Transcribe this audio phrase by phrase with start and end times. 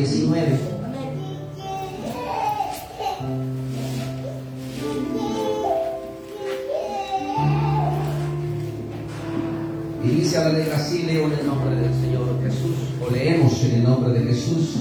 [0.00, 0.58] 19.
[10.02, 12.76] Y dice a la letra así, leo en el nombre del Señor Jesús,
[13.06, 14.76] o leemos en el nombre de Jesús.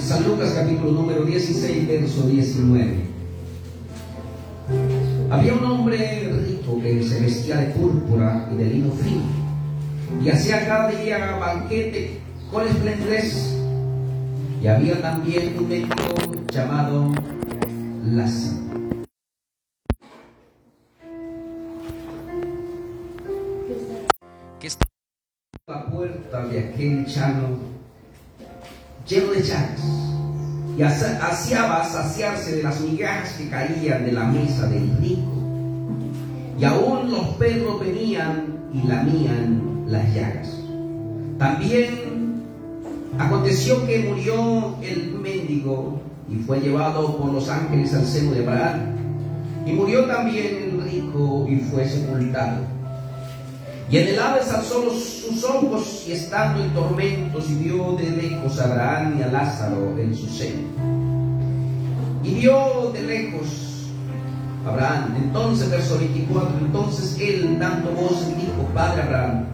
[0.00, 3.08] San Lucas capítulo número 16, verso 19.
[5.28, 9.48] Había un hombre rico que se vestía de púrpura y de lino fino
[10.24, 12.17] y hacía cada día banquete
[12.50, 13.54] con esplendidez.
[14.62, 15.96] Y había también un médico
[16.52, 17.12] llamado
[18.04, 18.58] Lázaro.
[24.58, 24.88] Que estaba
[25.68, 27.58] a la puerta de aquel llano
[29.06, 29.80] lleno de llagas
[30.76, 35.32] y hacía saciarse de las migajas que caían de la mesa del rico.
[36.58, 40.56] Y aún los perros venían y lamían las llagas.
[41.38, 42.07] También
[43.18, 46.00] aconteció que murió el mendigo
[46.30, 48.96] y fue llevado por los ángeles al seno de Abraham.
[49.66, 52.60] Y murió también el rico y fue sepultado.
[53.90, 58.58] Y en el ave alzó sus ojos y estando en tormentos y vio de lejos
[58.60, 60.68] a Abraham y a Lázaro en su seno.
[62.22, 63.68] Y vio de lejos
[64.66, 65.14] Abraham.
[65.16, 69.46] Entonces, verso 24, entonces él dando voz dijo, Padre Abraham,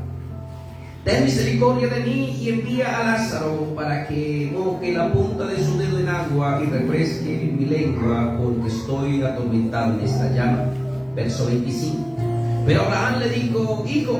[1.05, 5.77] ten misericordia de mí y envía a Lázaro para que moje la punta de su
[5.77, 10.65] dedo en agua y refresque mi lengua porque estoy atormentado en esta llama.
[11.15, 11.97] Verso 25.
[12.65, 14.19] Pero Abraham le dijo, hijo,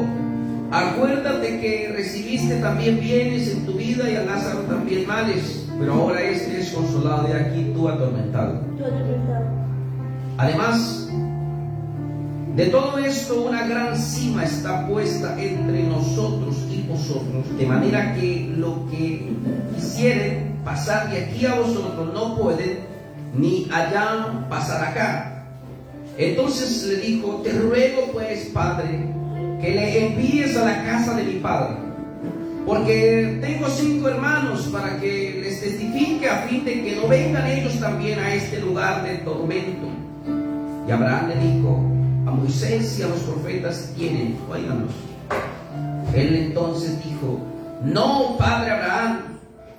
[0.71, 6.21] acuérdate que recibiste también bienes en tu vida y a Lázaro también males, pero ahora
[6.21, 8.61] este es consolado y aquí tú atormentado.
[10.37, 11.09] Además,
[12.55, 18.55] de todo esto una gran cima está puesta entre nosotros y vosotros, de manera que
[18.57, 19.35] lo que
[19.75, 22.79] quisieren pasar de aquí a vosotros no pueden,
[23.37, 25.47] ni allá pasar acá.
[26.17, 29.13] Entonces le dijo, te ruego pues, Padre,
[29.61, 31.77] que le envíes a la casa de mi Padre,
[32.65, 37.81] porque tengo cinco hermanos para que les testifique a fin de que no vengan ellos
[37.81, 39.89] también a este lugar de tormento.
[40.87, 42.04] Y Abraham le dijo,
[42.35, 44.91] Moisés y a los profetas tienen, oíganos.
[46.15, 47.41] Él entonces dijo,
[47.85, 49.19] no, Padre Abraham,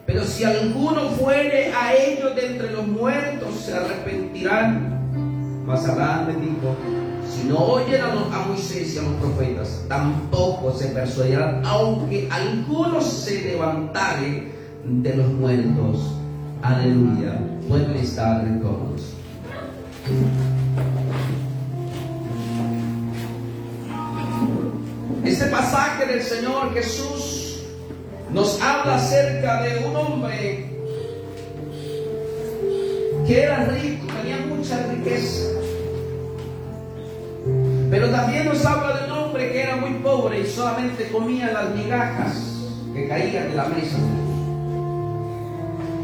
[0.05, 5.63] pero si alguno fuere a ellos de entre los muertos, se arrepentirán.
[5.65, 6.75] Mas Abraham le dijo,
[7.27, 13.41] si no oyen a, Moisés y a los profetas, tampoco se persuadirán, aunque algunos se
[13.43, 14.51] levantare
[14.83, 16.15] de los muertos.
[16.61, 17.39] Aleluya.
[17.67, 19.15] Pueden estar cómodos.
[20.05, 20.44] Este
[26.15, 27.59] del Señor Jesús
[28.31, 30.65] nos habla acerca de un hombre
[33.27, 35.49] que era rico, tenía mucha riqueza.
[37.91, 41.75] Pero también nos habla de un hombre que era muy pobre y solamente comía las
[41.75, 42.61] migajas
[42.93, 43.97] que caían de la mesa.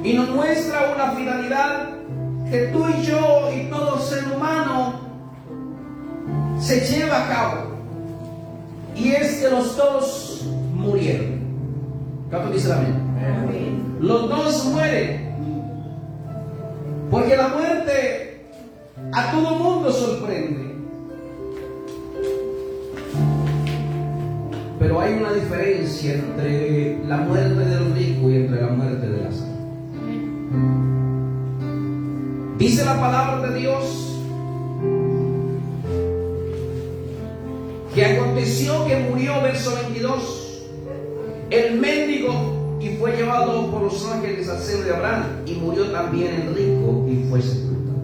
[0.04, 1.90] Y nos muestra una finalidad
[2.50, 5.00] que tú y yo y todo ser humano
[6.60, 7.71] se lleva a cabo.
[8.96, 11.42] Y es que los dos murieron.
[12.30, 13.96] ¿Cuánto dice amén?
[14.00, 15.32] Los dos mueren.
[17.10, 18.48] Porque la muerte
[19.14, 20.72] a todo mundo sorprende.
[24.80, 29.52] Pero hay una diferencia entre la muerte del rico y entre la muerte de Lázaro.
[32.58, 34.11] Dice la palabra de Dios
[38.02, 40.64] que aconteció que murió, verso 22,
[41.52, 46.34] el mendigo y fue llevado por los ángeles al seno de Abraham y murió también
[46.34, 48.00] el rico y fue sepultado.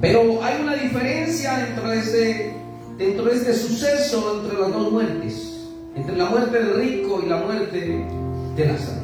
[0.00, 2.56] Pero hay una diferencia dentro de este,
[2.96, 7.36] dentro de este suceso entre las dos muertes, entre la muerte del rico y la
[7.36, 8.06] muerte
[8.56, 9.02] de Lázaro.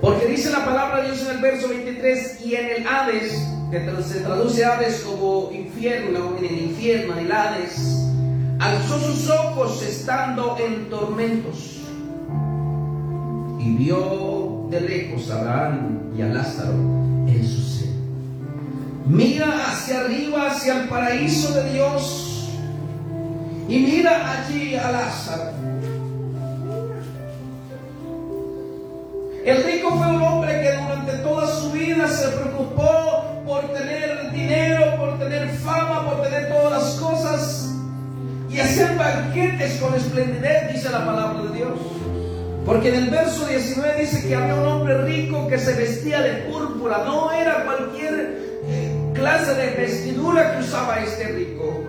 [0.00, 4.02] Porque dice la palabra de Dios en el verso 23 y en el Hades que
[4.02, 8.04] se traduce Hades como infierno, en el infierno, el Hades,
[8.58, 11.78] alzó sus ojos estando en tormentos
[13.60, 17.92] y vio de lejos a Abraham y a Lázaro en su seno.
[19.06, 22.48] Mira hacia arriba, hacia el paraíso de Dios
[23.68, 25.50] y mira allí a Lázaro.
[29.44, 34.96] El rico fue un hombre que durante toda su vida se preocupó por tener dinero,
[34.96, 37.74] por tener fama, por tener todas las cosas
[38.48, 41.78] y hacer banquetes con esplendidez, dice la palabra de Dios.
[42.64, 46.32] Porque en el verso 19 dice que había un hombre rico que se vestía de
[46.44, 46.98] púrpura.
[47.04, 48.38] No era cualquier
[48.68, 51.82] eh, clase de vestidura que usaba este rico.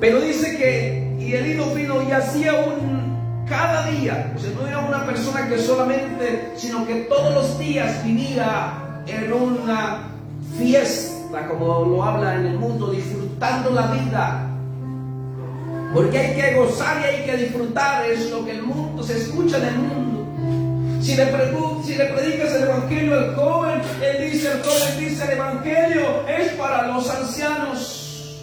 [0.00, 4.66] Pero dice que, y el hilo fino, y hacía un, cada día, o sea, no
[4.66, 10.15] era una persona que solamente, sino que todos los días vivía en una
[10.58, 14.50] fiesta, como lo habla en el mundo, disfrutando la vida.
[15.94, 19.58] Porque hay que gozar y hay que disfrutar, es lo que el mundo se escucha
[19.58, 20.16] en el mundo.
[21.02, 21.26] Si le,
[21.84, 26.52] si le predicas el evangelio al joven, él dice, el joven dice, el evangelio es
[26.52, 28.42] para los ancianos.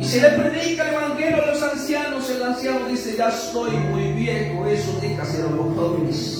[0.00, 4.12] Y si le predica el evangelio a los ancianos, el anciano dice, ya estoy muy
[4.12, 6.38] viejo, eso deja ser a los jóvenes.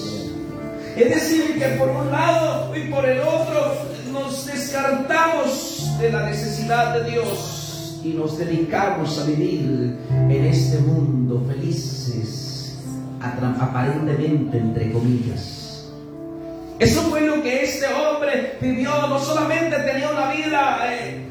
[0.95, 3.73] Es decir, que por un lado y por el otro
[4.11, 11.43] nos descartamos de la necesidad de Dios y nos dedicamos a vivir en este mundo
[11.47, 12.77] felices,
[13.21, 15.89] aparentemente entre comillas.
[16.79, 20.79] Eso fue lo que este hombre vivió, no solamente tenía una vida...
[20.93, 21.25] Eh,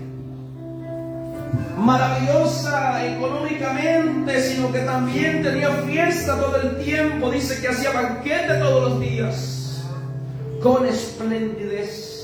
[1.78, 7.30] maravillosa económicamente, sino que también tenía fiesta todo el tiempo.
[7.30, 9.82] Dice que hacía banquete todos los días,
[10.62, 12.17] con esplendidez.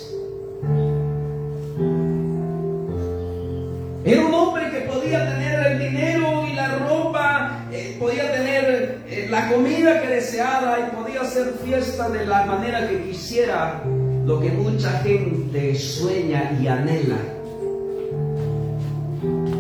[4.05, 9.29] Era un hombre que podía tener el dinero y la ropa, eh, podía tener eh,
[9.31, 13.83] la comida que deseara y podía hacer fiesta de la manera que quisiera,
[14.27, 17.17] lo que mucha gente sueña y anhela.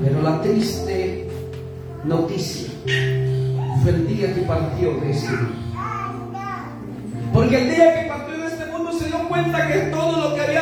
[0.05, 1.27] Pero la triste
[2.05, 2.69] noticia
[3.83, 5.33] fue el día que partió de este.
[7.33, 10.41] Porque el día que partió de este mundo se dio cuenta que todo lo que
[10.43, 10.54] había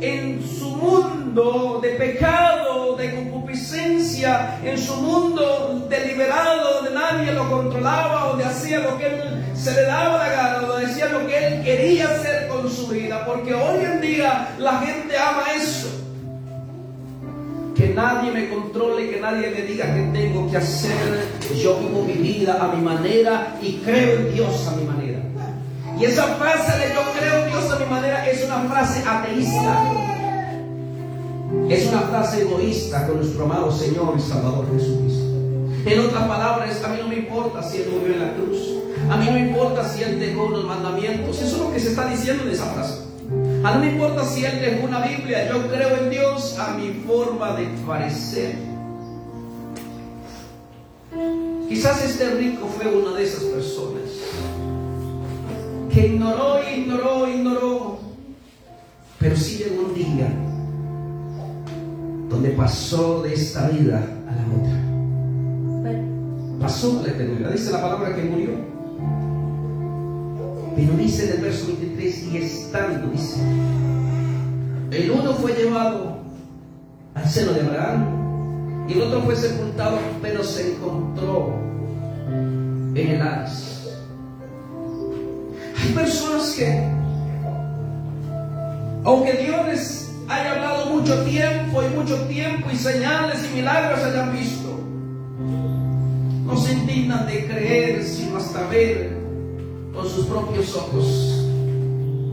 [0.00, 8.28] en su mundo de pecado, de concupiscencia, en su mundo deliberado, donde nadie lo controlaba,
[8.28, 11.62] donde hacía lo que él se le daba la gana, donde decía lo que él
[11.62, 13.24] quería hacer con su vida.
[13.26, 15.88] Porque hoy en día la gente ama eso.
[17.76, 20.90] Que nadie me controle, que nadie me diga qué tengo que hacer.
[21.62, 25.09] Yo vivo mi vida a mi manera y creo en Dios a mi manera.
[26.00, 29.92] Y esa frase de yo creo en Dios a mi manera es una frase ateísta.
[31.68, 35.24] Es una frase egoísta con nuestro amado Señor y Salvador Jesucristo.
[35.84, 38.58] En otras palabras, a mí no me importa si Él murió en la cruz.
[39.10, 41.36] A mí no me importa si Él dejó unos mandamientos.
[41.42, 43.02] Eso es lo que se está diciendo en esa frase.
[43.62, 45.50] A mí no me importa si Él dejó una Biblia.
[45.50, 48.54] Yo creo en Dios a mi forma de parecer.
[51.68, 54.09] Quizás este rico fue una de esas personas
[55.92, 57.98] que ignoró, ignoró, ignoró.
[59.18, 60.28] Pero sí llegó un día
[62.28, 64.80] donde pasó de esta vida a la otra.
[66.60, 67.52] Pasó a la eternidad.
[67.52, 68.50] Dice la palabra que murió.
[70.76, 73.40] Pero dice en el verso 23, y estando, dice,
[74.90, 76.20] el uno fue llevado
[77.14, 81.52] al seno de Abraham y el otro fue sepultado, pero se encontró
[82.94, 83.69] en el Hades.
[85.82, 86.88] Hay personas que,
[89.04, 94.32] aunque Dios les haya hablado mucho tiempo y mucho tiempo y señales y milagros hayan
[94.32, 94.78] visto,
[96.44, 99.16] no se indignan de creer sino hasta ver
[99.94, 101.46] con sus propios ojos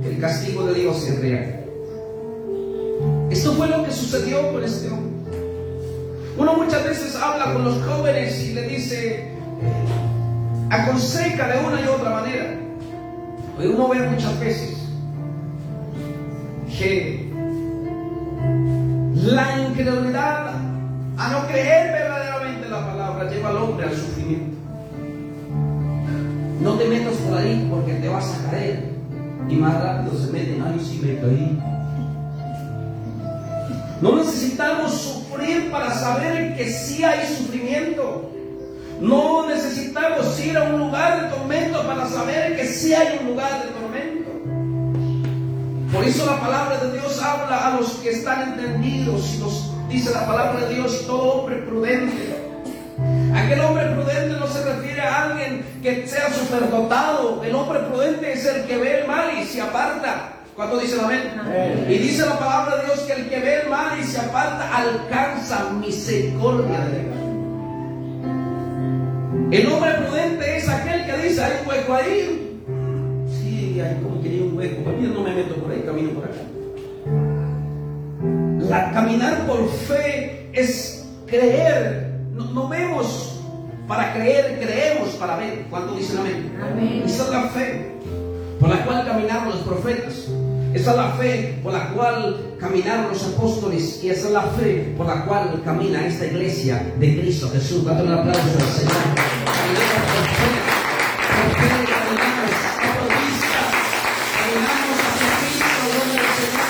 [0.03, 1.63] que el castigo de Dios es real.
[3.29, 5.07] Esto fue lo que sucedió con este hombre.
[6.37, 9.37] Uno muchas veces habla con los jóvenes y le dice, eh,
[10.69, 12.66] aconseja de una y otra manera.
[13.59, 14.77] Uno ve muchas veces
[16.77, 17.27] que
[19.15, 20.53] la incredulidad
[21.17, 24.57] a no creer verdaderamente la palabra lleva al hombre al sufrimiento.
[26.61, 28.91] No te metas por ahí porque te vas a caer.
[29.49, 31.59] Y más rápido se meten, ay, sí me caí.
[34.01, 38.36] No necesitamos sufrir para saber que sí hay sufrimiento.
[38.99, 43.63] No necesitamos ir a un lugar de tormento para saber que sí hay un lugar
[43.63, 44.31] de tormento.
[45.93, 50.11] Por eso la palabra de Dios habla a los que están entendidos y nos dice
[50.11, 52.47] la palabra de Dios, todo hombre prudente
[53.35, 57.43] Aquel hombre prudente no se refiere a alguien que sea superdotado.
[57.43, 60.33] El hombre prudente es el que ve el mal y se aparta.
[60.55, 61.85] ¿Cuánto dice la amén?
[61.87, 64.75] Y dice la palabra de Dios que el que ve el mal y se aparta
[64.75, 67.26] alcanza misericordia de Dios.
[69.51, 72.61] El hombre prudente es aquel que dice, hay un hueco ahí.
[73.29, 74.83] Sí, hay como que hay un hueco.
[74.83, 76.35] Pues no me meto por ahí, camino por acá.
[78.69, 83.39] La caminar por fe es creer no, vemos
[83.87, 85.65] Para creer, creemos para ver.
[85.69, 86.59] ¿Cuánto dicen amén?
[86.61, 87.03] Amén.
[87.05, 87.91] Esa es la fe
[88.59, 90.27] por la cual caminaron los profetas.
[90.77, 94.93] Esa es la fe por la cual caminaron los apóstoles y esa es la fe
[94.95, 97.83] por la cual camina esta iglesia de Cristo Jesús.
[97.83, 98.93] Date un aplauso al Señor.
[98.93, 99.55] Por
[100.37, 100.53] fe,
[101.33, 102.51] por fe caminamos
[102.93, 103.59] por vista,
[104.37, 105.45] caminamos Señor
[106.21, 106.69] Jesús.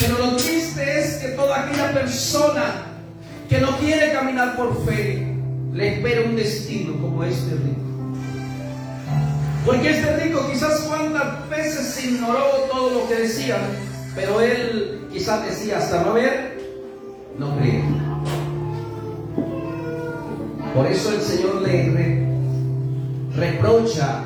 [0.00, 2.64] Pero lo triste es que toda aquella persona
[3.46, 5.37] que no quiere caminar por fe,
[5.78, 7.80] le espera un destino como este rico.
[9.64, 13.60] Porque este rico quizás cuántas veces ignoró todo lo que decían,
[14.16, 16.58] pero él quizás decía hasta no ver,
[17.38, 17.84] no creer.
[20.74, 22.26] Por eso el Señor le re-
[23.36, 24.24] reprocha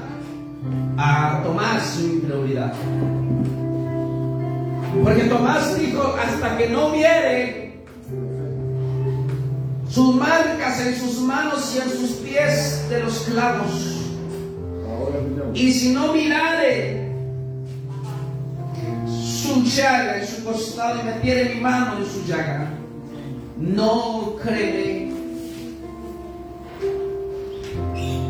[0.97, 2.73] a Tomás su incredulidad.
[5.05, 7.62] Porque Tomás dijo, hasta que no viere
[9.93, 13.99] sus marcas en sus manos y en sus pies de los clavos.
[15.53, 17.13] Y si no mirare
[19.07, 22.71] su llaga en su costado y metiere mi mano en su llaga,
[23.59, 25.13] no creeré.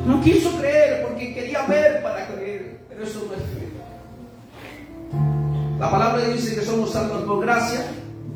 [0.04, 3.68] No quiso creer porque quería ver para creer, pero eso no es fe.
[5.78, 7.84] La palabra dice que somos salvos por gracia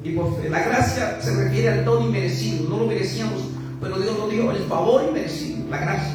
[0.06, 0.48] y por fe.
[0.48, 3.42] La gracia se refiere al don inmerecido, no lo merecíamos,
[3.80, 6.14] pero Dios nos dio el favor inmerecido, la gracia.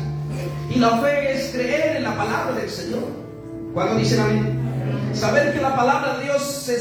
[0.74, 3.04] Y la fe es creer en la palabra del Señor.
[3.74, 4.60] ¿Cuándo dicen amén?
[5.14, 6.80] Saber que la palabra de Dios se,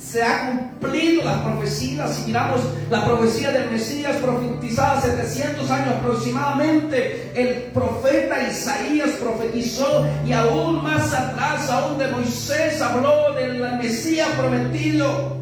[0.00, 2.14] se ha cumplido las profecías.
[2.14, 10.32] Si miramos la profecía del Mesías profetizada 700 años aproximadamente, el profeta Isaías profetizó y
[10.32, 15.41] aún más atrás, aún de Moisés, habló del Mesías prometido.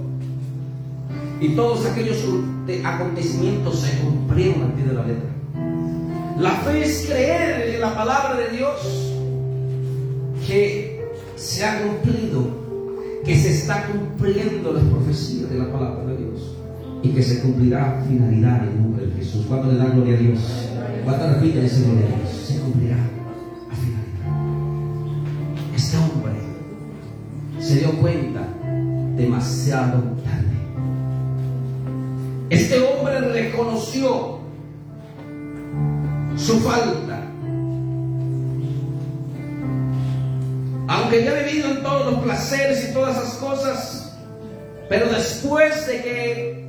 [1.41, 2.19] Y todos aquellos
[2.85, 5.31] acontecimientos se cumplieron al pie de la letra.
[6.39, 9.11] La fe es creer en la palabra de Dios
[10.47, 11.05] que
[11.37, 12.47] se ha cumplido,
[13.25, 16.57] que se está cumpliendo las profecías de la palabra de Dios
[17.03, 19.47] y que se cumplirá finalidad en el nombre de Jesús.
[19.49, 20.39] ¿Cuánto le dan gloria a Dios?
[21.05, 22.31] ¿Cuánto repiten ese gloria a Dios?
[22.47, 24.11] Se cumplirá a finalidad.
[25.75, 26.33] Este hombre
[27.59, 28.47] se dio cuenta
[29.17, 30.30] demasiado tarde.
[32.51, 34.41] Este hombre reconoció
[36.37, 37.23] su falta.
[40.89, 44.19] Aunque ya ha vivido en todos los placeres y todas esas cosas,
[44.89, 46.69] pero después de que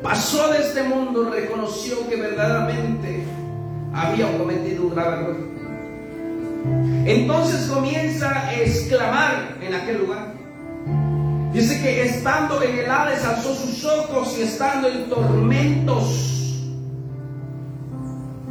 [0.00, 3.24] pasó de este mundo, reconoció que verdaderamente
[3.92, 5.36] había cometido un grave error.
[7.06, 10.34] Entonces comienza a exclamar en aquel lugar.
[11.56, 16.60] Dice que estando en el Hades alzó sus ojos y estando en tormentos,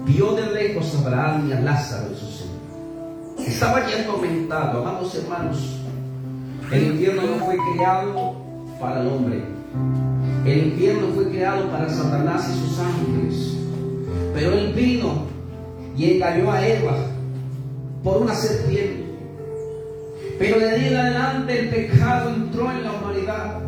[0.07, 3.47] vio de lejos a Abraham y a Lázaro en su seno.
[3.47, 5.77] Estaba ya atormentado, amados hermanos.
[6.71, 8.35] El infierno no fue creado
[8.81, 9.43] para el hombre.
[10.43, 13.53] El infierno fue creado para Satanás y sus ángeles.
[14.33, 15.27] Pero él vino
[15.95, 16.95] y engañó a Eva
[18.03, 19.04] por una serpiente.
[20.37, 23.59] Pero de ahí en adelante el pecado entró en la humanidad.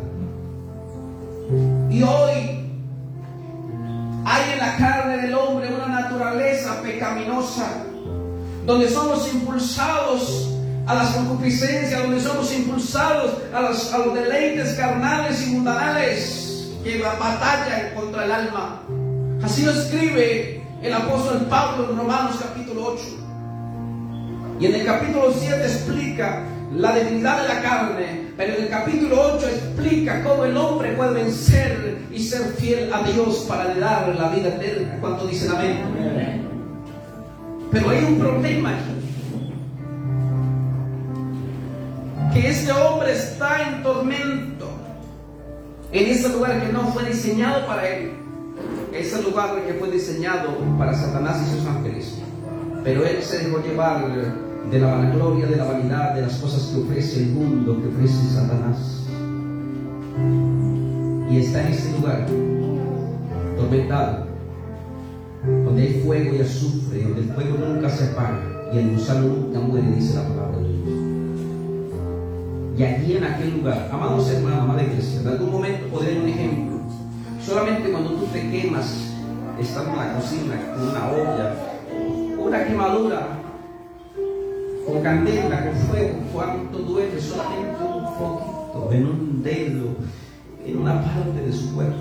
[1.90, 2.58] Y hoy
[4.26, 7.86] hay en la carne del hombre una naturaleza pecaminosa,
[8.66, 10.54] donde somos impulsados
[10.86, 17.02] a las concupiscencias, donde somos impulsados a los, a los deleites carnales y mundanales que
[17.02, 18.82] batallan contra el alma.
[19.42, 23.04] Así lo escribe el apóstol Pablo en Romanos capítulo 8.
[24.60, 26.44] Y en el capítulo 7 explica
[26.76, 31.24] la debilidad de la carne, pero en el capítulo 8 explica cómo el hombre puede
[31.24, 34.98] vencer y ser fiel a Dios para le dar la vida eterna.
[35.00, 36.48] ¿Cuánto dicen amén?
[37.72, 38.94] Pero hay un problema aquí.
[42.34, 44.70] Que este hombre está en tormento,
[45.92, 48.12] en ese lugar que no fue diseñado para él,
[48.94, 52.18] ese lugar que fue diseñado para Satanás y sus ángeles.
[52.84, 54.06] Pero él se dejó llevar
[54.72, 58.34] de la vanagloria, de la vanidad, de las cosas que ofrece el mundo, que ofrece
[58.34, 59.06] Satanás.
[61.30, 62.26] Y está en este lugar,
[63.58, 64.26] tormentado,
[65.66, 68.40] donde hay fuego y azufre, donde el fuego nunca se apaga
[68.74, 71.00] y el gusano nunca muere, dice la palabra de Dios.
[72.78, 76.30] Y allí en aquel lugar, amados hermanos, amada iglesia, en algún momento podré dar un
[76.30, 76.78] ejemplo.
[77.42, 79.14] Solamente cuando tú te quemas,
[79.60, 81.54] estando en la cocina, con una olla,
[82.38, 83.37] una quemadura,
[84.88, 89.88] con candela, con fuego, cuánto duele solamente un poquito, en un dedo,
[90.65, 91.98] en una parte de su cuerpo.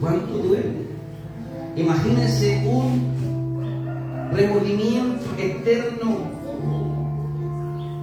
[0.00, 0.88] ¿Cuánto duele?
[1.76, 6.16] Imagínense un remordimiento eterno.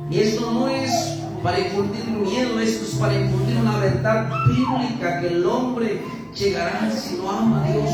[0.10, 5.28] Y esto no es para infundir miedo, esto es para infundir una verdad bíblica que
[5.28, 6.02] el hombre
[6.34, 7.90] llegará si no ama a Dios.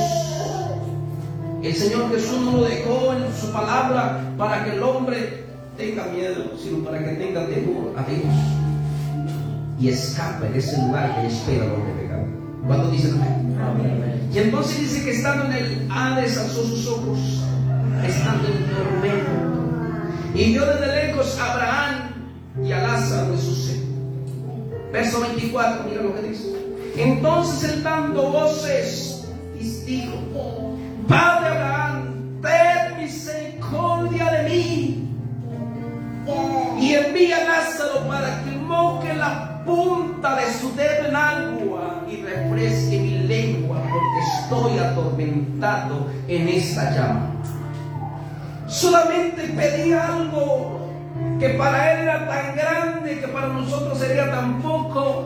[1.63, 5.42] El Señor Jesús no lo dejó en su palabra para que el hombre
[5.77, 8.25] tenga miedo, sino para que tenga temor a Dios
[9.79, 12.25] y escape de ese lugar que espera donde pecado.
[12.65, 14.29] ¿Cuándo dicen amén?
[14.33, 17.19] Y entonces dice que estando en el Hades alzó sus ojos,
[18.05, 19.31] estando en tormento.
[20.33, 23.83] Y vio desde lejos a Abraham y a Lázaro su seno.
[24.91, 26.53] Verso 24, mira lo que dice.
[26.95, 29.25] Entonces él dando voces,
[29.85, 30.13] dijo,
[44.63, 47.31] estoy atormentado en esta llama.
[48.67, 50.79] Solamente pedía algo
[51.39, 55.25] que para él era tan grande que para nosotros sería tan poco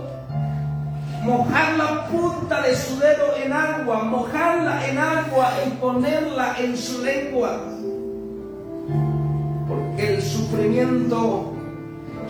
[1.22, 7.04] mojar la punta de su dedo en agua, mojarla en agua y ponerla en su
[7.04, 7.62] lengua.
[9.68, 11.54] Porque el sufrimiento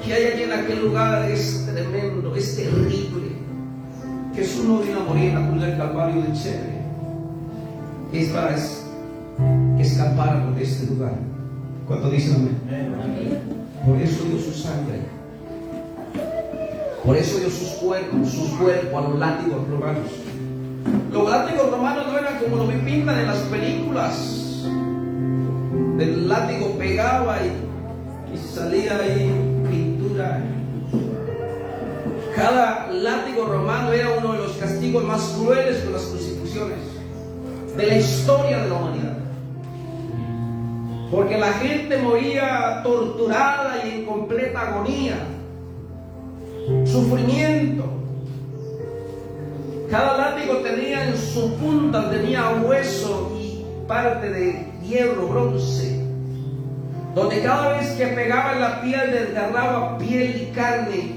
[0.03, 3.37] que hay allí en aquel lugar es tremendo, es terrible.
[4.35, 6.76] Jesús no vino a morir en la cruz del Calvario de Chévere.
[8.13, 11.13] Es para que escapáramos de este lugar.
[11.87, 13.39] ¿Cuánto dicen amén?
[13.85, 15.17] Por eso dio su sangre
[17.07, 20.11] por eso dio sus cuerpos, sus cuerpos a los látigos romanos.
[21.13, 24.65] Los látigos romanos no eran como lo que pintan en las películas.
[25.99, 29.31] El látigo pegaba y, salía ahí
[29.69, 30.43] pintura.
[32.35, 36.97] Cada látigo romano era uno de los castigos más crueles con las crucifixiones
[37.77, 39.18] de la historia de la humanidad.
[41.11, 45.18] Porque la gente moría torturada y en completa agonía
[46.85, 47.85] sufrimiento.
[49.90, 56.03] Cada látigo tenía en su punta, tenía hueso y parte de hierro, bronce,
[57.16, 61.16] donde cada vez que pegaba en la piel desgarraba piel y carne.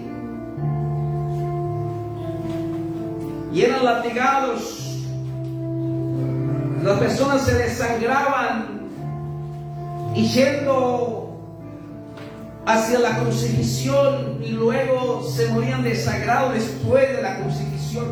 [3.53, 4.80] Y eran latigados.
[6.83, 8.81] Las personas se desangraban
[10.14, 11.38] y yendo
[12.64, 18.07] hacia la crucifixión y luego se morían desagrados después de la crucifixión.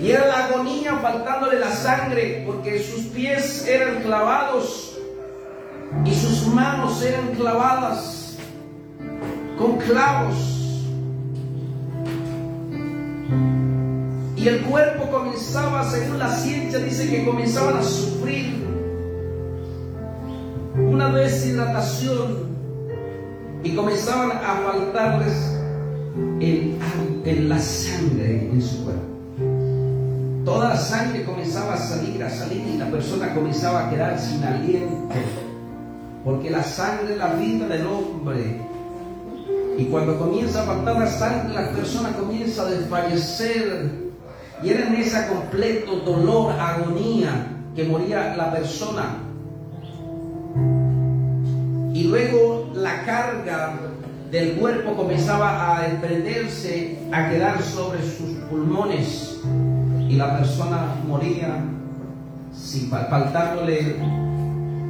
[0.00, 4.96] Y era la agonía faltándole la sangre porque sus pies eran clavados
[6.04, 8.36] y sus manos eran clavadas
[9.58, 10.57] con clavos.
[14.38, 18.54] Y el cuerpo comenzaba, según la ciencia, dice que comenzaban a sufrir
[20.76, 22.46] una deshidratación
[23.64, 25.34] y comenzaban a faltarles
[26.40, 29.02] en la sangre en su cuerpo.
[30.44, 34.44] Toda la sangre comenzaba a salir, a salir y la persona comenzaba a quedar sin
[34.44, 35.14] aliento.
[36.24, 38.60] Porque la sangre es la vida del hombre.
[39.76, 44.07] Y cuando comienza a faltar la sangre, la persona comienza a desfallecer.
[44.62, 49.18] Y era en ese completo dolor, agonía, que moría la persona.
[51.94, 53.74] Y luego la carga
[54.30, 59.40] del cuerpo comenzaba a desprenderse, a quedar sobre sus pulmones.
[60.08, 61.64] Y la persona moría
[62.52, 63.96] sin faltándole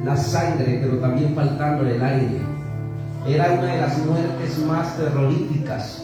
[0.03, 2.41] la sangre, pero también faltándole el aire.
[3.27, 6.03] Era una de las muertes más terroríficas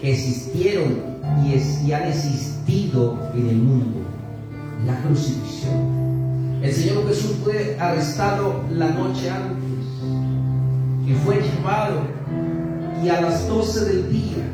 [0.00, 1.11] que existieron
[1.44, 4.00] y, y han existido en el mundo.
[4.86, 6.60] La crucifixión.
[6.62, 9.62] El Señor Jesús fue arrestado la noche antes
[11.06, 12.00] y fue llevado
[13.02, 14.44] y a las 12 del día,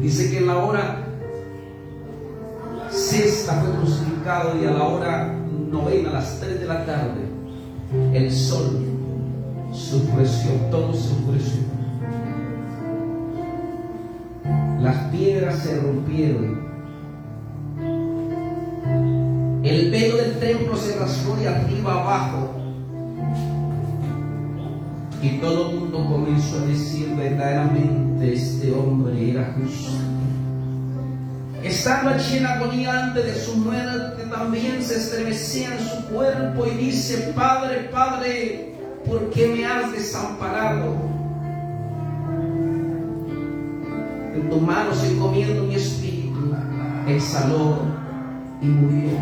[0.00, 0.98] dice que en la hora
[2.90, 5.34] sexta fue crucificado y a la hora
[5.70, 7.22] novena, a las 3 de la tarde,
[8.12, 8.80] el sol
[9.72, 11.71] sufreció, todo sufreció.
[14.82, 16.60] Las piedras se rompieron.
[19.62, 22.50] El velo del templo se rasgó de arriba abajo
[25.22, 29.92] y todo el mundo comenzó a decir verdaderamente este hombre era justo.
[31.62, 36.86] Estando allí en agonía antes de su muerte, también se estremecía en su cuerpo y
[36.86, 38.74] dice, Padre, Padre,
[39.06, 41.21] ¿por qué me has desamparado?
[44.34, 46.54] En tus manos encomiendo mi espíritu,
[47.06, 47.76] exhaló
[48.60, 49.18] y murió.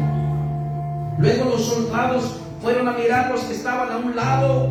[1.18, 4.70] Luego los soldados fueron a mirar los que estaban a un lado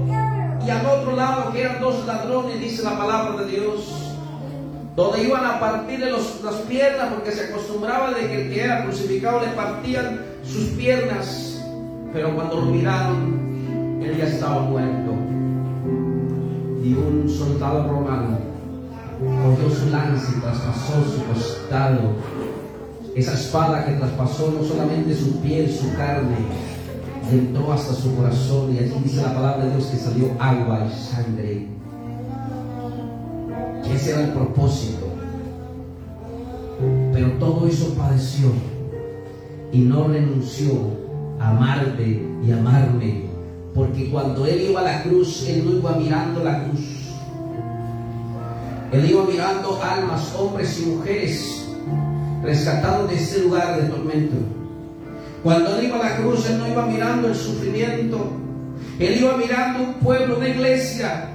[0.65, 4.09] y al otro lado, que eran dos ladrones, dice la palabra de Dios
[4.95, 9.39] donde iban a partirle las piernas porque se acostumbraba de que el que era crucificado
[9.39, 11.63] le partían sus piernas,
[12.11, 15.11] pero cuando lo miraron, él ya estaba muerto.
[16.83, 18.39] Y un soldado romano
[19.43, 21.99] cogió su lanza y traspasó su costado.
[23.15, 26.37] Esa espada que traspasó no solamente su piel, su carne,
[27.31, 31.13] entró hasta su corazón y allí dice la palabra de Dios que salió agua y
[31.13, 31.79] sangre
[33.93, 35.07] ese era el propósito.
[37.11, 38.51] Pero todo eso padeció
[39.71, 40.71] y no renunció
[41.39, 43.23] a amarte y amarme.
[43.73, 46.98] Porque cuando Él iba a la cruz, Él no iba mirando la cruz.
[48.91, 51.67] Él iba mirando almas, hombres y mujeres
[52.41, 54.35] rescatados de ese lugar de tormento.
[55.43, 58.31] Cuando Él iba a la cruz, Él no iba mirando el sufrimiento.
[58.97, 61.29] Él iba mirando un pueblo, una iglesia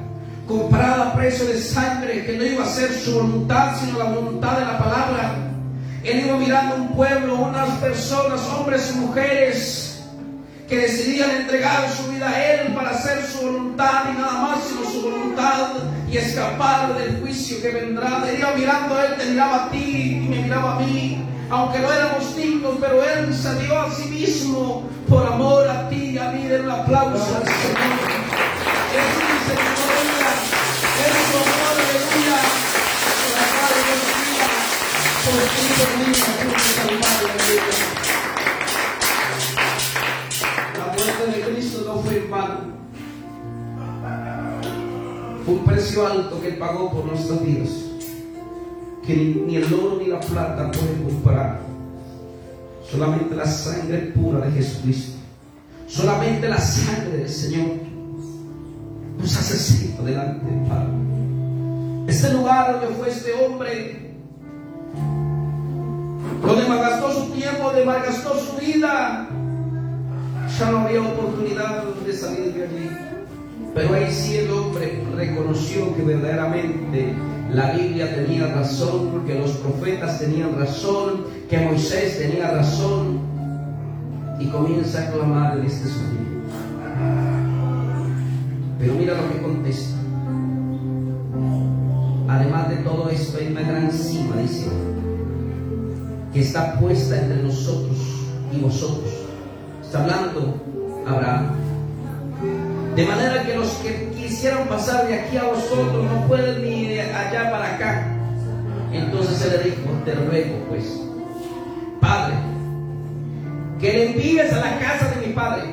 [0.48, 4.58] comprada a precio de sangre, que no iba a ser su voluntad, sino la voluntad
[4.58, 5.34] de la palabra.
[6.02, 10.04] Él iba mirando un pueblo, unas personas, hombres y mujeres,
[10.68, 14.90] que decidían entregar su vida a Él para hacer su voluntad y nada más sino
[14.90, 15.68] su voluntad
[16.14, 18.22] y escapar del juicio que vendrá.
[18.38, 21.18] Iba mirando a Él, te miraba a ti y me miraba a mí.
[21.50, 26.10] Aunque no éramos dignos, pero Él se dio a sí mismo por amor a ti
[26.10, 26.46] y a mí.
[26.46, 28.14] Den un aplauso al Señor.
[37.56, 37.73] La
[45.46, 47.68] Un precio alto que Él pagó por nuestras vidas.
[49.06, 49.14] Que
[49.46, 51.60] ni el oro ni la plata pueden comprar.
[52.90, 55.18] Solamente la sangre pura de Jesucristo.
[55.86, 57.68] Solamente la sangre del Señor
[59.18, 60.88] nos hace ser delante del Padre.
[62.08, 64.04] Este lugar donde fue este hombre
[66.46, 69.28] donde malgastó su tiempo, donde malgastó su vida,
[70.58, 72.90] ya no había oportunidad de salir de allí.
[73.74, 77.12] Pero ahí sí el hombre reconoció que verdaderamente
[77.50, 83.20] la Biblia tenía razón, que los profetas tenían razón, que Moisés tenía razón,
[84.38, 86.24] y comienza a clamar en este sonido.
[88.78, 89.96] Pero mira lo que contesta.
[92.28, 94.68] Además de todo esto, hay una gran cima, dice
[96.32, 97.96] que está puesta entre nosotros
[98.52, 99.08] y vosotros.
[99.82, 100.56] Está hablando
[101.06, 101.63] Abraham.
[102.96, 107.02] De manera que los que quisieran pasar de aquí a vosotros no pueden ni de
[107.02, 108.06] allá para acá.
[108.92, 111.00] Entonces se le dijo, te ruego pues,
[112.00, 112.34] Padre,
[113.80, 115.64] que le envíes a la casa de mi padre.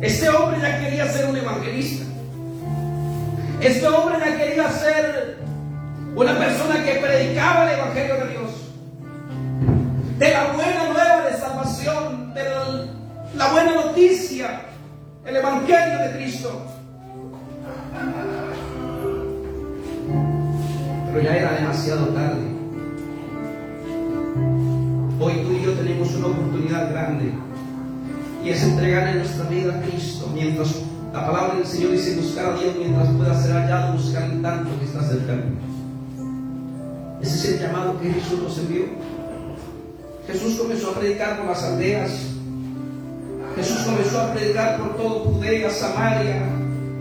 [0.00, 2.06] Este hombre ya quería ser un evangelista.
[3.60, 5.38] Este hombre ya quería ser
[6.14, 8.50] una persona que predicaba el Evangelio de Dios.
[10.18, 10.85] De la buena
[13.36, 14.62] la, buena noticia,
[15.24, 16.62] el Evangelio de Cristo.
[21.06, 22.42] Pero ya era demasiado tarde.
[25.18, 27.32] Hoy tú y yo tenemos una oportunidad grande
[28.44, 30.74] y es entregarle nuestra vida a Cristo mientras
[31.12, 34.78] la palabra del Señor dice buscar a Dios mientras pueda ser hallado, buscar en tanto
[34.78, 35.44] que está cercano.
[37.22, 38.84] Ese es el llamado que Jesús nos envió.
[40.26, 42.35] Jesús comenzó a predicar por las aldeas.
[43.56, 46.42] Jesús comenzó a predicar por todo Judea, Samaria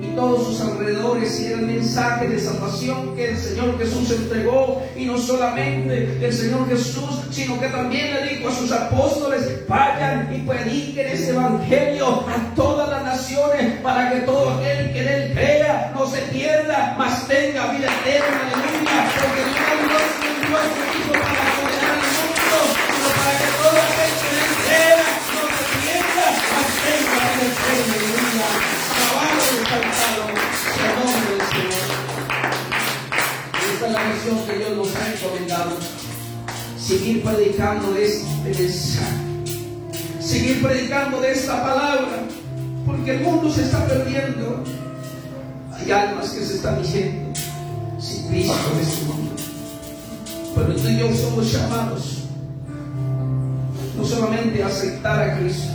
[0.02, 1.38] y todos sus alrededores.
[1.42, 4.82] Y era el mensaje de salvación que el Señor Jesús entregó.
[4.96, 10.34] Y no solamente el Señor Jesús, sino que también le dijo a sus apóstoles: vayan
[10.34, 15.34] y prediquen ese evangelio a todas las naciones para que todo aquel que en él
[15.34, 18.42] crea no se pierda, mas tenga vida eterna.
[18.54, 19.12] Aleluya.
[19.20, 20.08] Porque Dios no Dios
[20.96, 21.36] hijo para
[21.92, 22.58] al mundo,
[22.96, 24.25] sino para que todo aquel
[28.36, 28.76] Aleluya.
[28.96, 31.86] Alabado y nombre del Señor.
[33.74, 35.78] Esta es la misión que Dios nos ha encomendado.
[36.78, 39.16] Seguir predicando de este mensaje.
[40.20, 42.24] Seguir predicando de esta palabra
[42.86, 44.64] porque el mundo se está perdiendo.
[45.74, 47.40] Hay almas que se están diciendo
[48.00, 49.32] sin Cristo en este mundo.
[50.56, 52.22] Pero tú y yo somos llamados
[53.96, 55.72] no solamente a aceptar a Cristo,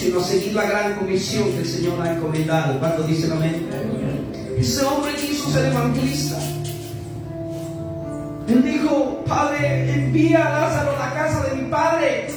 [0.00, 2.78] sino a seguir la gran comisión que el Señor ha encomendado.
[2.78, 3.68] Cuando dice amén?
[4.58, 6.38] Ese hombre quiso ser evangelista.
[8.48, 12.28] Él dijo, Padre, envía a Lázaro a la casa de mi padre.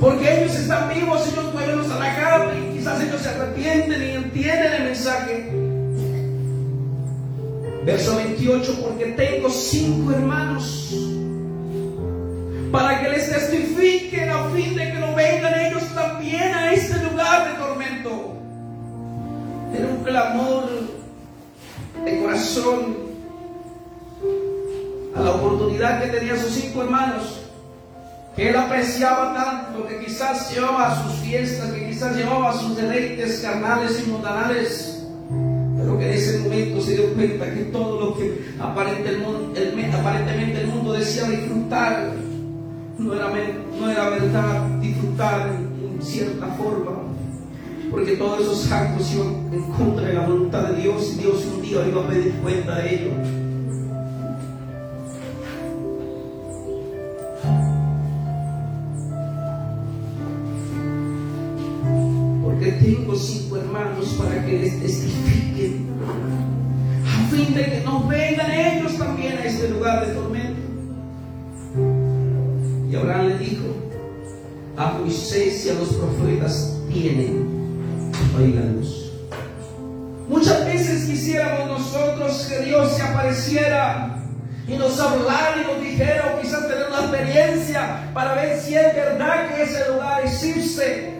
[0.00, 4.10] Porque ellos están vivos, ellos buenos a la cama y quizás ellos se arrepienten y
[4.10, 5.52] entienden el mensaje.
[7.86, 11.21] Verso 28, porque tengo cinco hermanos
[12.72, 17.52] para que les testifiquen a fin de que no vengan ellos también a este lugar
[17.52, 18.32] de tormento.
[19.76, 20.70] Era un clamor
[22.02, 22.96] de corazón
[25.14, 27.42] a la oportunidad que tenían sus cinco hermanos,
[28.34, 34.02] que él apreciaba tanto, que quizás llevaba sus fiestas, que quizás llevaba sus deleites carnales
[34.02, 35.06] y mundanales,
[35.76, 40.94] pero que en ese momento se dio cuenta que todo lo que aparentemente el mundo
[40.94, 42.31] decía disfrutar,
[43.02, 46.90] no era, verdad disfrutar en, cierta forma,
[47.90, 51.62] porque todos esos actos iban en contra de la voluntad de Dios y Dios un
[51.62, 53.10] día iba a pedir cuenta de ello.
[62.42, 65.86] Porque tengo cinco hermanos para que les testifiquen,
[67.06, 70.41] a fin de que no vengan ellos también a este lugar de tormento.
[72.92, 73.64] Y Abraham le dijo,
[74.76, 79.12] a Moisés y a los profetas tienen, oíganlos.
[80.28, 84.22] Muchas veces quisiéramos nosotros que Dios se apareciera
[84.68, 88.94] y nos hablara y nos dijera, o quizás tener una experiencia para ver si es
[88.94, 91.18] verdad que ese lugar existe.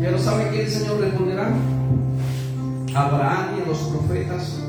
[0.00, 1.48] Pero ¿sabe que el Señor responderá?
[2.94, 4.60] Abraham y los profetas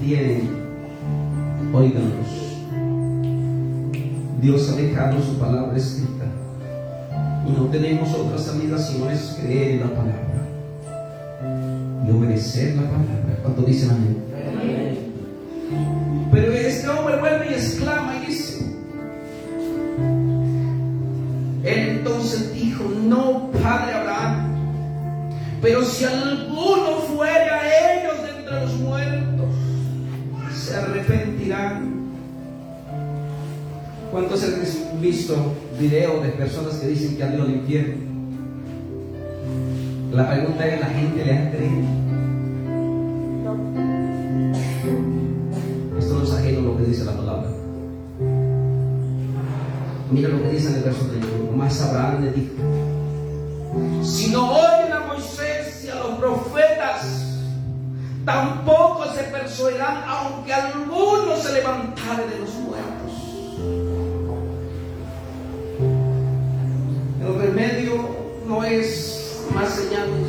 [0.00, 0.48] tienen,
[1.74, 2.37] oíganlos.
[4.40, 6.24] Dios ha dejado su palabra escrita
[7.46, 10.46] y no tenemos otra salida sino es creer en la palabra
[12.06, 13.38] y obedecer la palabra.
[13.42, 14.28] ¿Cuánto dicen amén?
[16.30, 18.64] Pero este hombre vuelve y exclama y dice,
[21.64, 24.54] él entonces dijo, no, Padre Abraham,
[25.60, 29.48] pero si alguno fuera a ellos de entre los muertos,
[30.54, 31.97] se arrepentirán
[34.10, 35.34] ¿Cuántos han visto
[35.78, 38.08] videos de personas que dicen que han ido al infierno?
[40.12, 41.86] La pregunta es, ¿la gente le ha creído?
[45.98, 47.50] Esto no es ajeno a lo que dice la palabra.
[50.10, 51.52] Mira lo que dice en el verso 31.
[51.52, 52.54] Más Abraham le dijo,
[54.02, 57.26] si no oyen a Moisés y a los profetas,
[58.24, 62.67] tampoco se persuadirán, aunque alguno se levantare de los muertos.
[68.70, 70.26] Es más señales.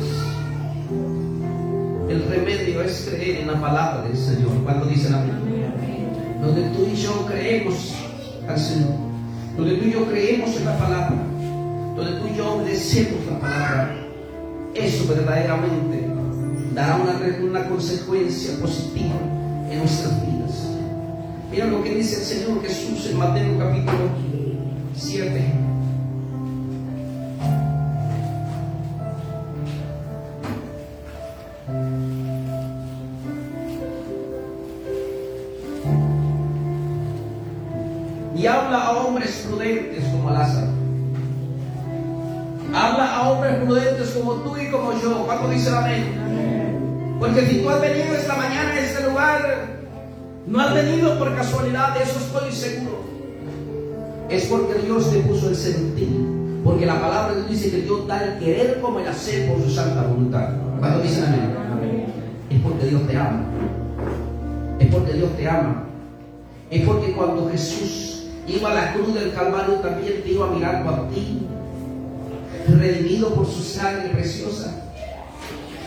[2.08, 4.52] El remedio es creer en la palabra del Señor.
[4.64, 6.40] Cuando dicen amén.
[6.40, 7.94] Donde tú y yo creemos
[8.48, 8.94] al Señor.
[9.56, 11.16] Donde tú y yo creemos en la palabra.
[11.96, 13.96] Donde tú y yo obedecemos la palabra.
[14.74, 16.08] Eso verdaderamente
[16.74, 19.14] dará una, una consecuencia positiva
[19.70, 20.68] en nuestras vidas.
[21.50, 24.08] Mira lo que dice el Señor Jesús en Mateo capítulo
[24.94, 25.70] 7.
[39.70, 40.68] Prudentes como Lázaro.
[42.72, 45.24] Habla a hombres prudentes como tú y como yo.
[45.26, 47.16] ¿Cuánto dice amén?
[47.18, 49.66] Porque si tú has venido esta mañana a este lugar,
[50.46, 53.00] no has venido por casualidad, de eso estoy seguro.
[54.28, 56.08] Es porque Dios te puso el sentir.
[56.64, 59.62] Porque la palabra de Dios dice que Dios da el querer como el hacer por
[59.62, 60.50] su santa voluntad.
[60.78, 62.06] ¿Cuánto dicen amén?
[62.50, 63.42] Es porque Dios te ama.
[64.78, 65.84] Es porque Dios te ama.
[66.70, 71.46] Es porque cuando Jesús iba a la cruz del Calvario también te iba a ti,
[72.68, 74.82] redimido por su sangre preciosa.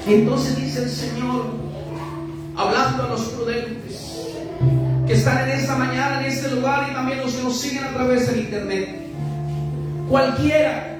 [0.07, 1.45] Entonces dice el Señor,
[2.55, 4.27] hablando a los prudentes
[5.07, 7.93] que están en esta mañana, en este lugar y también los que nos siguen a
[7.93, 8.89] través del internet.
[10.09, 10.97] Cualquiera,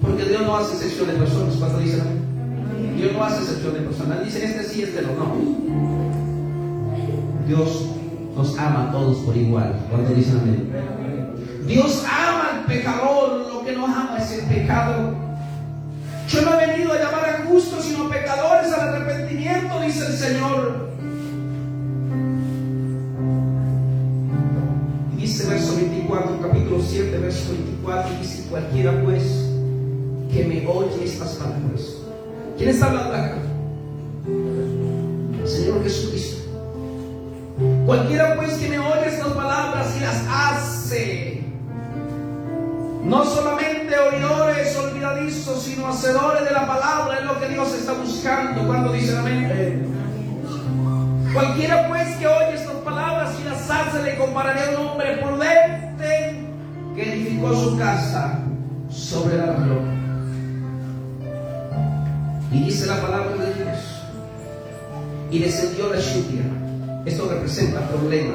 [0.00, 2.28] porque Dios no hace excepción de personas, cuando dicen
[2.98, 4.24] Dios no hace excepción de personas.
[4.24, 5.12] Dicen este sí, este no.
[5.12, 5.36] No.
[7.46, 7.86] Dios
[8.38, 9.74] nos ama a todos por igual.
[9.90, 10.70] cuando dicen amén?
[11.66, 15.12] Dios ama al pecador, lo que nos ama es el pecado.
[16.28, 20.88] Yo no he venido a llamar a justos, sino pecadores al arrepentimiento, dice el Señor.
[25.16, 29.24] Y dice verso 24, capítulo 7, verso 24, dice cualquiera pues
[30.32, 31.96] que me oye estas palabras.
[32.56, 33.38] ¿Quién está hablando acá?
[35.44, 36.37] Señor Jesucristo.
[37.88, 41.42] Cualquiera pues que me oye estas palabras y las hace,
[43.02, 48.66] no solamente oidores olvidadizos, sino hacedores de la palabra, es lo que Dios está buscando
[48.66, 49.86] cuando dice amén.
[51.32, 56.44] Cualquiera pues que oye estas palabras y las hace, le compararé a un hombre prudente
[56.94, 58.38] que edificó su casa
[58.90, 59.94] sobre la roca.
[62.52, 63.78] Y dice la palabra de Dios.
[65.30, 66.67] Y descendió la lluvia.
[67.08, 68.34] Esto representa problema,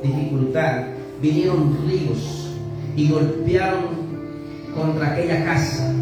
[0.00, 0.84] dificultad.
[1.20, 2.52] Vinieron ríos
[2.96, 3.96] y golpearon
[4.76, 5.92] contra aquella casa.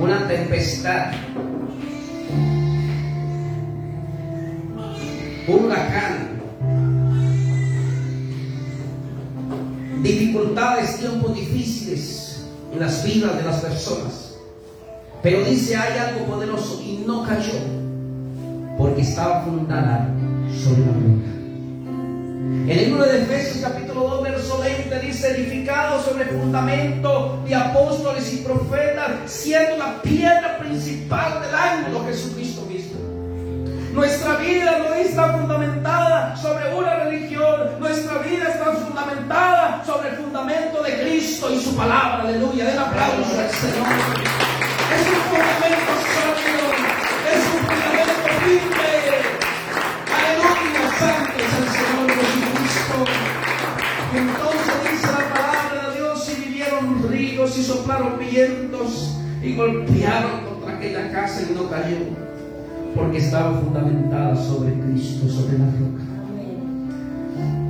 [0.00, 1.12] Una tempestad.
[5.46, 6.40] Un huracán.
[10.02, 14.34] Dificultades, tiempos difíciles en las vidas de las personas.
[15.22, 17.60] Pero dice, hay algo poderoso y no cayó,
[18.76, 20.18] porque estaba fundada
[20.56, 21.38] sobre la roca.
[22.68, 28.32] El libro de Efesios capítulo 2, verso 20 dice, edificado sobre el fundamento de apóstoles
[28.32, 32.98] y profetas, siendo la piedra principal del ángulo Jesucristo mismo.
[33.92, 40.82] Nuestra vida no está fundamentada sobre una religión, nuestra vida está fundamentada sobre el fundamento
[40.82, 42.20] de Cristo y su palabra.
[42.20, 43.86] Aleluya, den aplauso al Señor.
[44.94, 46.67] Es un fundamento sólido.
[57.38, 61.96] Ríos y soplaron vientos y golpearon contra aquella casa y no cayó
[62.94, 66.02] porque estaba fundamentada sobre Cristo, sobre la roca.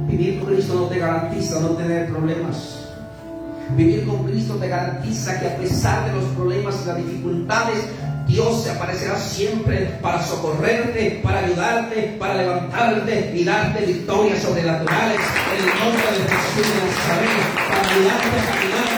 [0.06, 2.86] Vivir con Cristo no te garantiza no tener problemas.
[3.76, 7.84] Vivir con Cristo te garantiza que a pesar de los problemas y las dificultades,
[8.26, 15.20] Dios se aparecerá siempre para socorrerte, para ayudarte, para levantarte y darte victorias sobrenaturales
[15.54, 18.97] en el nombre de Jesús de Nazaret, para ayudarte a caminar,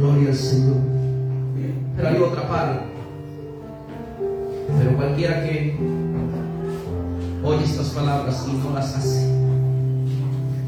[0.00, 0.76] Gloria al Señor.
[1.94, 2.80] Pero hay otra parte.
[4.78, 5.76] Pero cualquiera que
[7.44, 9.28] oye estas palabras y no las hace,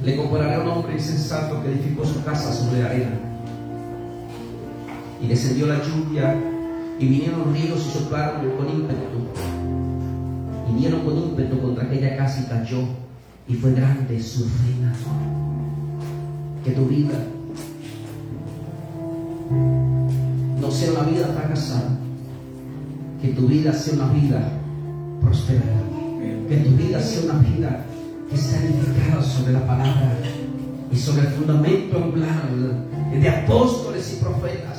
[0.05, 3.19] le compararé a un hombre insensato que edificó su casa sobre arena.
[5.19, 6.37] Y descendió la lluvia
[7.03, 9.19] y vinieron ríos y soplaron con ímpetu.
[10.71, 12.79] Y dieron con ímpetu contra aquella casa y cayó.
[13.49, 14.93] Y fue grande su reina.
[16.65, 17.19] Que tu vida
[20.61, 21.99] no sea una vida fracasada,
[23.21, 24.49] que tu vida sea una vida
[25.21, 25.83] prosperada,
[26.49, 27.85] que tu vida sea una vida
[28.31, 30.17] que sea edificada sobre la palabra
[30.93, 32.49] y sobre el fundamento angular
[33.13, 34.72] de apóstoles y profetas,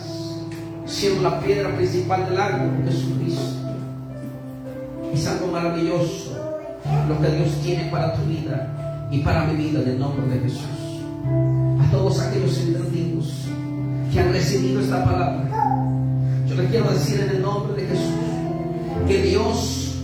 [0.94, 3.42] siendo la piedra principal del árbol Jesucristo.
[5.14, 6.38] Es algo maravilloso
[7.10, 10.42] lo que Dios tiene para tu vida y para mi vida en el nombre de
[10.42, 11.02] Jesús.
[11.82, 13.34] A todos aquellos entendidos
[14.12, 15.50] que han recibido esta palabra,
[16.48, 18.14] yo le quiero decir en el nombre de Jesús
[19.08, 19.96] que Dios,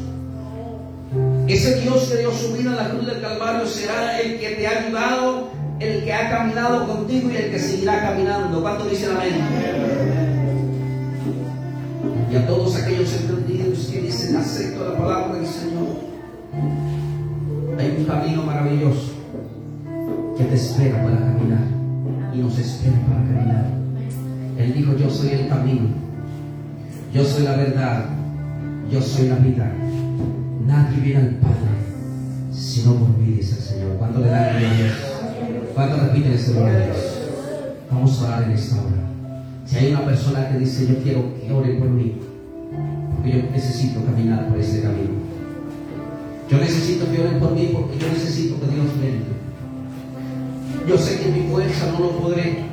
[1.47, 4.67] ese Dios que dio su vida en la cruz del Calvario, será el que te
[4.67, 5.49] ha ayudado,
[5.79, 8.61] el que ha caminado contigo y el que seguirá caminando.
[8.61, 10.18] ¿Cuánto dicen amén?
[12.31, 15.87] Y a todos aquellos entendidos que dicen acepto la palabra del Señor,
[17.77, 19.13] hay un camino maravilloso
[20.37, 21.67] que te espera para caminar
[22.33, 23.65] y nos espera para caminar.
[24.57, 26.09] Él dijo, yo soy el camino
[27.13, 28.05] yo soy la verdad,
[28.91, 29.71] yo soy la vida.
[30.67, 31.55] Nadie viene al Padre
[32.53, 33.95] si no por mí, dice el Señor.
[33.97, 34.93] ¿Cuánto le dan a Dios?
[35.73, 36.97] ¿Cuánto repiten este nombre de Dios?
[37.89, 38.98] Vamos a orar en esta hora.
[39.69, 42.15] Si hay una persona que dice, yo quiero que ore por mí,
[43.15, 45.09] porque yo necesito caminar por este camino.
[46.49, 49.37] Yo necesito que oren por mí porque yo necesito que Dios me ayude.
[50.87, 52.63] Yo sé que mi fuerza no lo podré,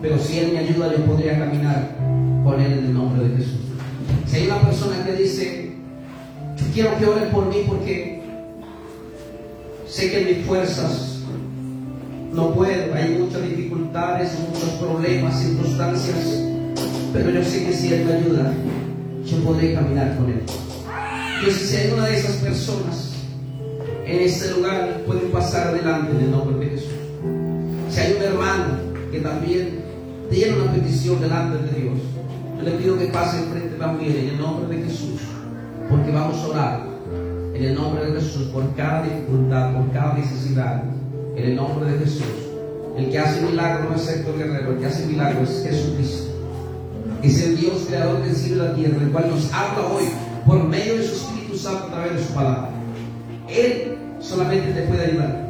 [0.00, 1.94] pero si Él me ayuda, yo podría caminar
[2.42, 3.60] con Él en el nombre de Jesús.
[4.26, 5.72] Si hay una persona que dice,
[6.56, 8.22] yo quiero que oren por mí porque
[9.86, 11.15] sé que mis fuerzas
[12.32, 16.42] no puedo, hay muchas dificultades, muchos problemas, circunstancias,
[17.12, 18.52] pero yo sé que ayuda,
[19.24, 20.42] yo podré caminar con Él.
[21.44, 23.12] Yo si hay una de esas personas
[24.06, 26.92] en este lugar, pueden pasar adelante en el nombre de Jesús.
[27.90, 28.78] Si hay un hermano
[29.10, 29.80] que también
[30.30, 31.98] tiene una petición delante de Dios,
[32.56, 35.20] yo le pido que pase enfrente también en el nombre de Jesús,
[35.88, 36.80] porque vamos a orar
[37.54, 40.84] en el nombre de Jesús por cada dificultad, por cada necesidad.
[41.36, 42.22] En el nombre de Jesús.
[42.96, 46.30] El que hace milagro no es Héctor Guerrero, el que hace milagro es Jesucristo.
[47.22, 50.04] Es el Dios creador del cielo y la tierra, el cual nos habla hoy
[50.46, 52.70] por medio de su Espíritu Santo a través de su palabra.
[53.48, 55.46] Él solamente te puede ayudar.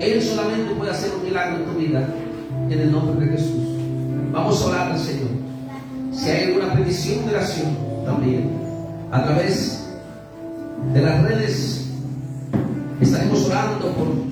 [0.00, 2.08] Él solamente puede hacer un milagro en tu vida
[2.68, 3.68] en el nombre de Jesús.
[4.32, 5.28] Vamos a orar al Señor.
[6.12, 8.50] Si hay alguna petición de oración también,
[9.12, 9.86] a través
[10.92, 11.86] de las redes,
[13.00, 14.29] estaremos orando por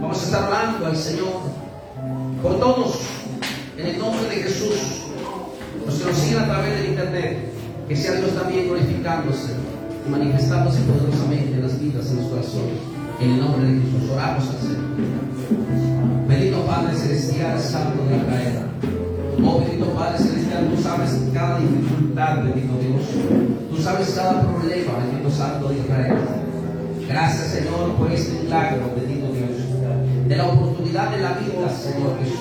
[0.00, 1.40] Vamos a estar orando al Señor
[2.42, 3.00] por todos
[3.78, 5.04] en el nombre de Jesús.
[5.86, 7.50] Los que nos siguen a través del internet,
[7.88, 9.52] que sea Dios también glorificándose
[10.06, 12.78] y manifestándose poderosamente en las vidas, en los corazones.
[13.20, 16.28] En el nombre de Jesús, oramos al Señor.
[16.28, 18.68] Bendito Padre Celestial, Santo de Israel.
[19.44, 23.02] Oh bendito Padre Celestial, tú sabes cada dificultad, bendito Dios.
[23.70, 26.37] Tú sabes cada problema, bendito Santo de Israel.
[27.08, 30.28] Gracias Señor por este milagro, bendito Dios.
[30.28, 32.38] De la oportunidad de la vida, Señor Jesús.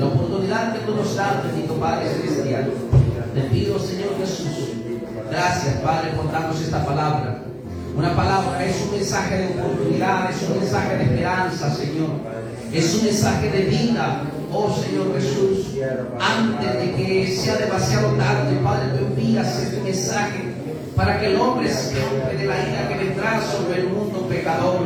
[0.00, 2.72] La oportunidad que tú nos das, bendito Padre Celestial.
[3.34, 4.70] Te pido, Señor Jesús.
[5.30, 7.38] Gracias, Padre, por darnos esta palabra.
[7.96, 12.10] Una palabra es un mensaje de oportunidad, es un mensaje de esperanza, Señor.
[12.72, 15.78] Es un mensaje de vida, oh Señor Jesús.
[16.18, 20.49] Antes de que sea demasiado tarde, Padre, tú envías este mensaje
[21.00, 24.80] para que el hombre escape de la ira que vendrá sobre el mundo pecador.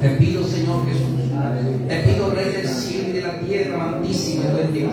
[0.00, 4.92] Te pido, Señor Jesús, te pido, Rey del cielo y de la tierra, amantísimo Dios,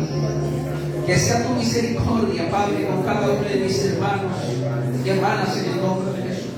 [1.08, 4.32] que sea tu misericordia, Padre, con cada uno de mis hermanos
[5.04, 6.52] y hermanas en el nombre de Jesús.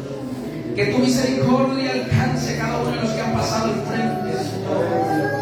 [0.76, 5.41] Que tu misericordia alcance a cada uno de los que han pasado al frente, Señor.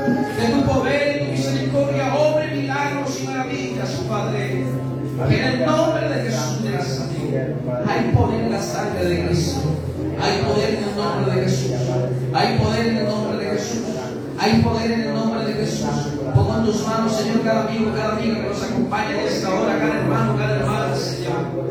[14.57, 15.87] Poder en el nombre de Jesús.
[16.33, 19.79] Pongo en tus manos, Señor, cada amigo, cada amiga que nos acompaña en esta hora,
[19.79, 21.69] cada hermano, cada hermana, Señor.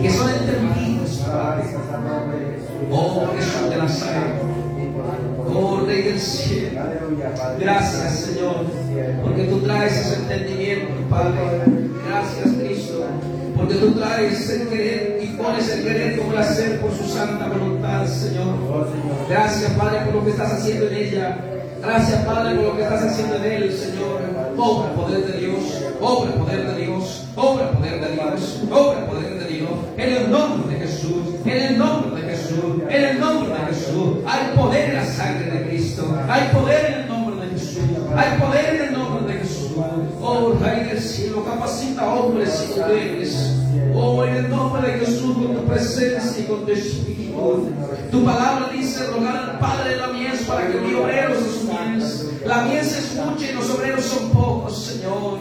[0.00, 1.20] Que son entendidos.
[2.90, 4.34] Oh Jesús de Nazaret.
[5.52, 6.80] Oh Rey del cielo.
[7.58, 8.66] Gracias, Señor,
[9.22, 11.40] porque tú traes ese entendimiento, Padre.
[12.08, 13.04] Gracias, Cristo,
[13.56, 17.48] porque tú traes el querer y pones el querer como el hacer por su santa
[17.48, 18.54] voluntad, Señor.
[19.28, 21.49] Gracias, Padre, por lo que estás haciendo en ella.
[21.82, 24.20] Gracias, Padre, por lo que estás haciendo en él, Señor.
[24.58, 29.44] Obra poder de Dios, obra poder de Dios, obra poder de Dios, obra poder de
[29.46, 29.70] Dios.
[29.96, 34.18] En el nombre de Jesús, en el nombre de Jesús, en el nombre de Jesús.
[34.26, 37.82] Hay poder en la sangre de Cristo, hay poder en el nombre de Jesús,
[38.14, 39.70] hay poder en el nombre de Jesús.
[40.22, 43.56] Oh, Rey del cielo, capacita hombres y mujeres.
[43.94, 45.36] Oh, en el nombre de Jesús,
[45.70, 47.70] presencia y con tu espíritu.
[48.10, 51.66] Tu palabra dice rogar al Padre de la mies para que envíe obreros de su
[51.66, 52.26] mies.
[52.44, 55.38] La mies es mucha y los obreros son pocos, Señor.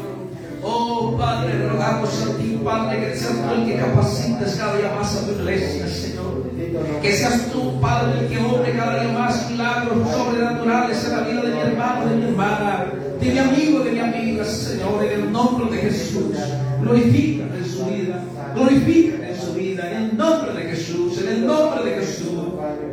[0.62, 5.16] Oh Padre, rogamos a ti, Padre, que seas tú el que capacites cada día más
[5.16, 6.44] a tu iglesia, Señor.
[7.02, 11.42] Que seas tú, Padre, el que obre cada día más milagros sobrenaturales en la vida
[11.42, 12.86] de mi hermano, de mi hermana,
[13.20, 16.36] de mi amigo, de mi amiga, Señor, en el nombre de Jesús.
[16.82, 18.24] Glorifica en su vida,
[18.54, 22.30] glorifica en su vida, en el nombre de Jesús, en el nombre de Jesús,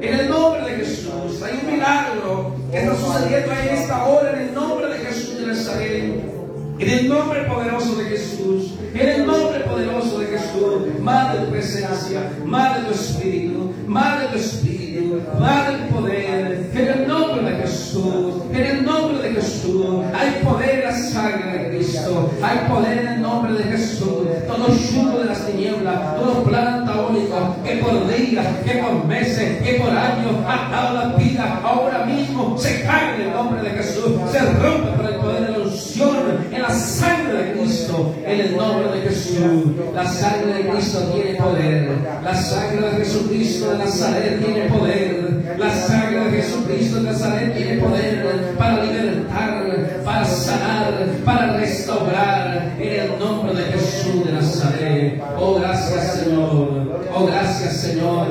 [0.01, 1.43] en el nombre de Jesús.
[1.43, 5.47] Hay un milagro que está sucediendo en esta hora, en el nombre de Jesús de
[5.47, 6.37] Nazaret.
[6.78, 11.53] En el nombre poderoso de Jesús, en el nombre poderoso de Jesús, Madre de tu
[11.53, 17.51] presencia, Madre de tu espíritu, Madre de tu espíritu, Madre del poder, en el nombre
[17.51, 22.59] de Jesús, en el nombre de Jesús, hay poder en la sangre de Cristo, hay
[22.68, 23.05] poder
[27.77, 32.57] que por días, que por meses, que por años ha dado la vida, ahora mismo
[32.59, 36.16] se cae en el nombre de Jesús, se rompe por el poder de la unción
[36.51, 39.37] en la sangre de Cristo, en el nombre de Jesús.
[39.95, 41.91] La sangre de Cristo tiene poder.
[42.22, 45.57] La sangre de Jesucristo de Nazaret tiene poder.
[45.59, 50.93] La sangre de Jesucristo de Nazaret tiene poder para libertar, para sanar,
[51.24, 55.22] para restaurar, en el nombre de Jesús de Nazaret.
[55.39, 56.86] Oh, gracias Señor.
[57.19, 58.29] Oh, gracias Señor.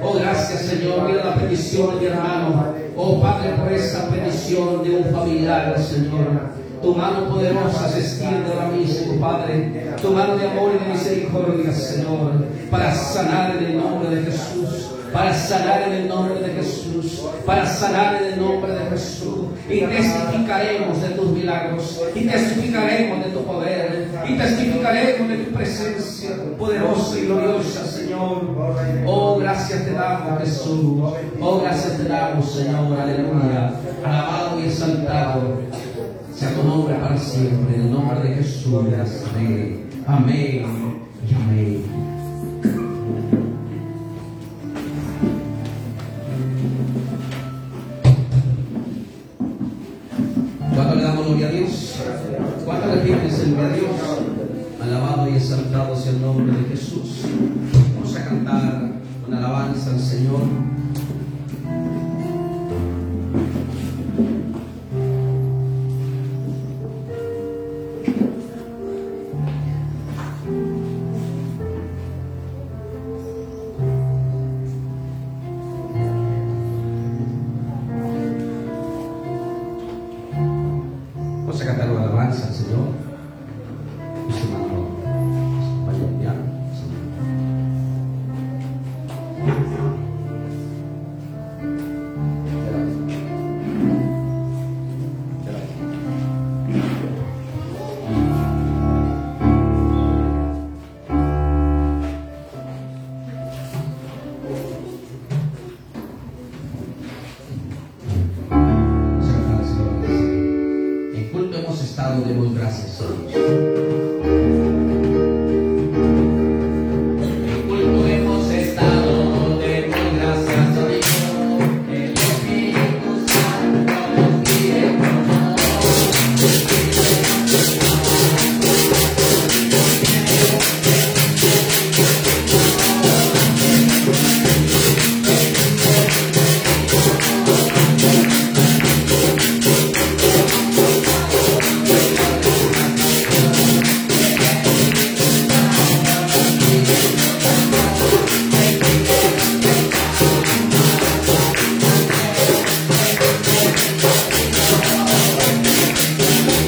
[0.00, 1.08] Oh, gracias Señor.
[1.08, 2.72] Mira la petición mi hermano.
[2.96, 6.52] Oh, Padre, por esta petición de un familiar, Señor.
[6.80, 9.92] Tu mano poderosa se extiende ahora mismo, Padre.
[10.00, 14.97] Tu mano de amor y de misericordia, Señor, para sanar en el nombre de Jesús.
[15.12, 19.46] Para sanar en el nombre de Jesús, para sanar en el nombre de Jesús.
[19.68, 26.30] Y testificaremos de tus milagros, y testificaremos de tu poder, y testificaremos de tu presencia
[26.58, 28.56] poderosa y gloriosa, Señor.
[29.06, 31.12] Oh, gracias te damos, Jesús.
[31.40, 32.98] Oh, gracias te damos, Señor.
[32.98, 33.72] Aleluya.
[34.04, 35.58] Alabado y exaltado
[36.38, 38.72] sea tu nombre para siempre, en el nombre de Jesús.
[39.34, 39.90] Amén.
[40.06, 41.97] Amén y amén.
[55.48, 57.22] Exaltado sea el nombre de Jesús.
[57.94, 58.90] Vamos a cantar
[59.26, 60.42] una alabanza al Señor.
[81.50, 83.07] estado, demos gracias, Señor.